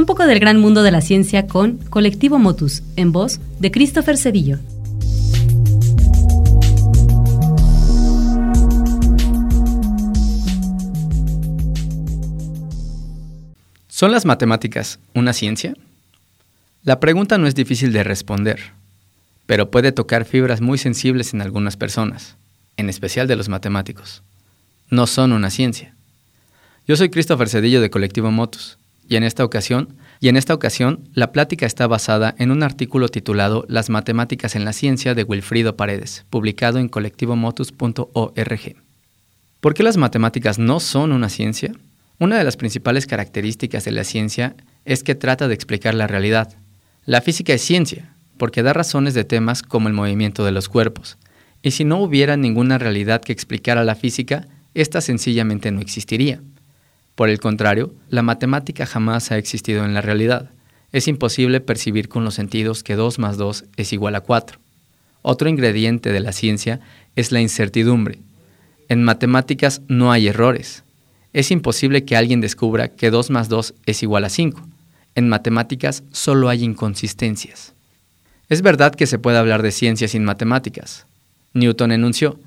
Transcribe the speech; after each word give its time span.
Un 0.00 0.06
poco 0.06 0.26
del 0.26 0.40
gran 0.40 0.58
mundo 0.58 0.82
de 0.82 0.90
la 0.90 1.02
ciencia 1.02 1.46
con 1.46 1.76
Colectivo 1.76 2.38
Motus, 2.38 2.82
en 2.96 3.12
voz 3.12 3.38
de 3.58 3.70
Christopher 3.70 4.16
Cedillo. 4.16 4.58
¿Son 13.88 14.10
las 14.10 14.24
matemáticas 14.24 15.00
una 15.14 15.34
ciencia? 15.34 15.74
La 16.82 16.98
pregunta 16.98 17.36
no 17.36 17.46
es 17.46 17.54
difícil 17.54 17.92
de 17.92 18.02
responder, 18.02 18.72
pero 19.44 19.70
puede 19.70 19.92
tocar 19.92 20.24
fibras 20.24 20.62
muy 20.62 20.78
sensibles 20.78 21.34
en 21.34 21.42
algunas 21.42 21.76
personas, 21.76 22.36
en 22.78 22.88
especial 22.88 23.28
de 23.28 23.36
los 23.36 23.50
matemáticos. 23.50 24.22
No 24.88 25.06
son 25.06 25.32
una 25.32 25.50
ciencia. 25.50 25.94
Yo 26.88 26.96
soy 26.96 27.10
Christopher 27.10 27.50
Cedillo 27.50 27.82
de 27.82 27.90
Colectivo 27.90 28.30
Motus, 28.30 28.78
y 29.10 29.16
en 29.16 29.24
esta 29.24 29.44
ocasión, 29.44 29.96
y 30.20 30.28
en 30.28 30.36
esta 30.36 30.54
ocasión, 30.54 31.08
la 31.14 31.32
plática 31.32 31.66
está 31.66 31.88
basada 31.88 32.32
en 32.38 32.52
un 32.52 32.62
artículo 32.62 33.08
titulado 33.08 33.64
Las 33.68 33.90
matemáticas 33.90 34.54
en 34.54 34.64
la 34.64 34.72
ciencia 34.72 35.16
de 35.16 35.24
Wilfrido 35.24 35.76
Paredes, 35.76 36.24
publicado 36.30 36.78
en 36.78 36.88
colectivomotus.org. 36.88 38.76
¿Por 39.58 39.74
qué 39.74 39.82
las 39.82 39.96
matemáticas 39.96 40.60
no 40.60 40.78
son 40.78 41.10
una 41.10 41.28
ciencia? 41.28 41.72
Una 42.20 42.38
de 42.38 42.44
las 42.44 42.56
principales 42.56 43.08
características 43.08 43.84
de 43.84 43.90
la 43.90 44.04
ciencia 44.04 44.54
es 44.84 45.02
que 45.02 45.16
trata 45.16 45.48
de 45.48 45.54
explicar 45.54 45.96
la 45.96 46.06
realidad. 46.06 46.54
La 47.04 47.20
física 47.20 47.52
es 47.52 47.62
ciencia, 47.62 48.14
porque 48.38 48.62
da 48.62 48.72
razones 48.74 49.14
de 49.14 49.24
temas 49.24 49.64
como 49.64 49.88
el 49.88 49.94
movimiento 49.94 50.44
de 50.44 50.52
los 50.52 50.68
cuerpos. 50.68 51.18
Y 51.62 51.72
si 51.72 51.84
no 51.84 52.00
hubiera 52.00 52.36
ninguna 52.36 52.78
realidad 52.78 53.22
que 53.22 53.32
explicara 53.32 53.82
la 53.82 53.96
física, 53.96 54.46
ésta 54.72 55.00
sencillamente 55.00 55.72
no 55.72 55.80
existiría. 55.80 56.40
Por 57.14 57.28
el 57.28 57.38
contrario, 57.38 57.92
la 58.08 58.22
matemática 58.22 58.86
jamás 58.86 59.30
ha 59.30 59.38
existido 59.38 59.84
en 59.84 59.94
la 59.94 60.00
realidad. 60.00 60.50
Es 60.92 61.08
imposible 61.08 61.60
percibir 61.60 62.08
con 62.08 62.24
los 62.24 62.34
sentidos 62.34 62.82
que 62.82 62.96
2 62.96 63.18
más 63.18 63.36
2 63.36 63.64
es 63.76 63.92
igual 63.92 64.14
a 64.14 64.20
4. 64.20 64.58
Otro 65.22 65.48
ingrediente 65.48 66.12
de 66.12 66.20
la 66.20 66.32
ciencia 66.32 66.80
es 67.16 67.32
la 67.32 67.40
incertidumbre. 67.40 68.18
En 68.88 69.04
matemáticas 69.04 69.82
no 69.86 70.10
hay 70.10 70.28
errores, 70.28 70.82
es 71.32 71.50
imposible 71.50 72.04
que 72.04 72.16
alguien 72.16 72.40
descubra 72.40 72.88
que 72.88 73.10
2 73.10 73.30
más 73.30 73.48
2 73.48 73.74
es 73.86 74.02
igual 74.02 74.24
a 74.24 74.30
5. 74.30 74.66
En 75.14 75.28
matemáticas 75.28 76.02
solo 76.10 76.48
hay 76.48 76.64
inconsistencias. 76.64 77.72
Es 78.48 78.62
verdad 78.62 78.94
que 78.94 79.06
se 79.06 79.18
puede 79.18 79.38
hablar 79.38 79.62
de 79.62 79.70
ciencia 79.70 80.08
sin 80.08 80.24
matemáticas. 80.24 81.06
Newton 81.54 81.92
enunció, 81.92 82.40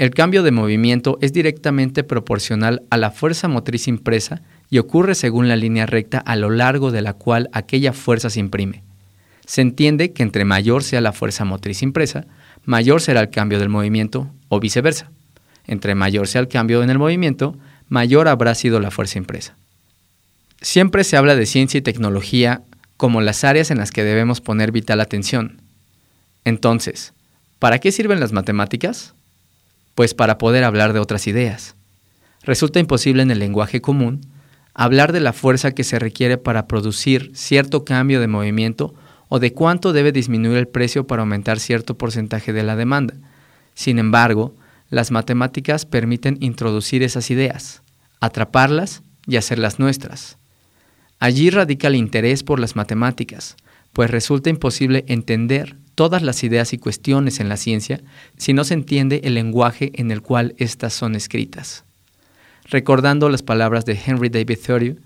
el 0.00 0.14
cambio 0.14 0.42
de 0.42 0.50
movimiento 0.50 1.18
es 1.20 1.34
directamente 1.34 2.04
proporcional 2.04 2.80
a 2.88 2.96
la 2.96 3.10
fuerza 3.10 3.48
motriz 3.48 3.86
impresa 3.86 4.40
y 4.70 4.78
ocurre 4.78 5.14
según 5.14 5.46
la 5.46 5.56
línea 5.56 5.84
recta 5.84 6.16
a 6.16 6.36
lo 6.36 6.48
largo 6.48 6.90
de 6.90 7.02
la 7.02 7.12
cual 7.12 7.50
aquella 7.52 7.92
fuerza 7.92 8.30
se 8.30 8.40
imprime. 8.40 8.82
Se 9.44 9.60
entiende 9.60 10.14
que 10.14 10.22
entre 10.22 10.46
mayor 10.46 10.84
sea 10.84 11.02
la 11.02 11.12
fuerza 11.12 11.44
motriz 11.44 11.82
impresa, 11.82 12.24
mayor 12.64 13.02
será 13.02 13.20
el 13.20 13.28
cambio 13.28 13.58
del 13.58 13.68
movimiento 13.68 14.30
o 14.48 14.58
viceversa. 14.58 15.10
Entre 15.66 15.94
mayor 15.94 16.28
sea 16.28 16.40
el 16.40 16.48
cambio 16.48 16.82
en 16.82 16.88
el 16.88 16.98
movimiento, 16.98 17.58
mayor 17.90 18.26
habrá 18.26 18.54
sido 18.54 18.80
la 18.80 18.90
fuerza 18.90 19.18
impresa. 19.18 19.54
Siempre 20.62 21.04
se 21.04 21.18
habla 21.18 21.36
de 21.36 21.44
ciencia 21.44 21.76
y 21.76 21.82
tecnología 21.82 22.62
como 22.96 23.20
las 23.20 23.44
áreas 23.44 23.70
en 23.70 23.76
las 23.76 23.90
que 23.90 24.02
debemos 24.02 24.40
poner 24.40 24.72
vital 24.72 25.02
atención. 25.02 25.60
Entonces, 26.46 27.12
¿para 27.58 27.80
qué 27.80 27.92
sirven 27.92 28.18
las 28.18 28.32
matemáticas? 28.32 29.12
Pues 30.00 30.14
para 30.14 30.38
poder 30.38 30.64
hablar 30.64 30.94
de 30.94 30.98
otras 30.98 31.26
ideas. 31.26 31.76
Resulta 32.42 32.80
imposible 32.80 33.22
en 33.22 33.30
el 33.30 33.38
lenguaje 33.38 33.82
común 33.82 34.22
hablar 34.72 35.12
de 35.12 35.20
la 35.20 35.34
fuerza 35.34 35.72
que 35.72 35.84
se 35.84 35.98
requiere 35.98 36.38
para 36.38 36.66
producir 36.66 37.32
cierto 37.34 37.84
cambio 37.84 38.18
de 38.18 38.26
movimiento 38.26 38.94
o 39.28 39.40
de 39.40 39.52
cuánto 39.52 39.92
debe 39.92 40.10
disminuir 40.10 40.56
el 40.56 40.68
precio 40.68 41.06
para 41.06 41.20
aumentar 41.20 41.60
cierto 41.60 41.98
porcentaje 41.98 42.54
de 42.54 42.62
la 42.62 42.76
demanda. 42.76 43.12
Sin 43.74 43.98
embargo, 43.98 44.56
las 44.88 45.10
matemáticas 45.10 45.84
permiten 45.84 46.38
introducir 46.40 47.02
esas 47.02 47.30
ideas, 47.30 47.82
atraparlas 48.20 49.02
y 49.26 49.36
hacerlas 49.36 49.78
nuestras. 49.78 50.38
Allí 51.18 51.50
radica 51.50 51.88
el 51.88 51.96
interés 51.96 52.42
por 52.42 52.58
las 52.58 52.74
matemáticas, 52.74 53.54
pues 53.92 54.10
resulta 54.10 54.48
imposible 54.48 55.04
entender 55.08 55.76
todas 56.00 56.22
las 56.22 56.42
ideas 56.44 56.72
y 56.72 56.78
cuestiones 56.78 57.40
en 57.40 57.50
la 57.50 57.58
ciencia 57.58 58.00
si 58.38 58.54
no 58.54 58.64
se 58.64 58.72
entiende 58.72 59.20
el 59.22 59.34
lenguaje 59.34 59.92
en 59.96 60.10
el 60.10 60.22
cual 60.22 60.54
éstas 60.56 60.94
son 60.94 61.14
escritas. 61.14 61.84
Recordando 62.64 63.28
las 63.28 63.42
palabras 63.42 63.84
de 63.84 64.00
Henry 64.02 64.30
David 64.30 64.60
Thoreau, 64.66 64.96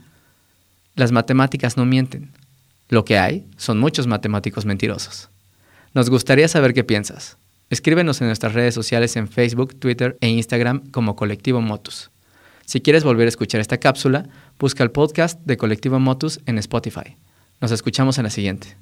las 0.95 1.11
matemáticas 1.11 1.77
no 1.77 1.85
mienten. 1.85 2.31
Lo 2.89 3.05
que 3.05 3.19
hay 3.19 3.45
son 3.57 3.81
muchos 3.81 4.07
matemáticos 4.07 4.67
mentirosos. 4.67 5.31
Nos 5.95 6.11
gustaría 6.11 6.47
saber 6.47 6.75
qué 6.75 6.85
piensas. 6.85 7.39
Escríbenos 7.71 8.21
en 8.21 8.29
nuestras 8.29 8.55
redes 8.55 8.77
sociales 8.77 9.17
en 9.17 9.27
Facebook, 9.27 9.75
Twitter 9.75 10.17
e 10.21 10.29
Instagram 10.29 10.93
como 10.93 11.17
Colectivo 11.17 11.61
Motus. 11.61 12.13
Si 12.67 12.81
quieres 12.81 13.03
volver 13.03 13.27
a 13.27 13.31
escuchar 13.31 13.61
esta 13.61 13.79
cápsula, 13.79 14.29
busca 14.61 14.85
el 14.85 14.93
podcast 14.93 15.41
de 15.41 15.57
Colectivo 15.57 15.99
Motus 15.99 16.39
en 16.47 16.57
Spotify. 16.59 17.17
Nos 17.61 17.73
escuchamos 17.73 18.17
en 18.19 18.23
la 18.23 18.31
siguiente. 18.31 18.77